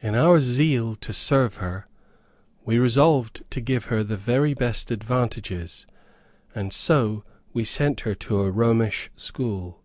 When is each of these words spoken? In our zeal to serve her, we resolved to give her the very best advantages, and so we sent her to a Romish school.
In 0.00 0.14
our 0.14 0.40
zeal 0.40 0.96
to 0.96 1.12
serve 1.12 1.56
her, 1.56 1.86
we 2.64 2.78
resolved 2.78 3.44
to 3.50 3.60
give 3.60 3.84
her 3.92 4.02
the 4.02 4.16
very 4.16 4.54
best 4.54 4.90
advantages, 4.90 5.86
and 6.54 6.72
so 6.72 7.22
we 7.52 7.64
sent 7.64 8.00
her 8.00 8.14
to 8.14 8.40
a 8.40 8.50
Romish 8.50 9.10
school. 9.14 9.82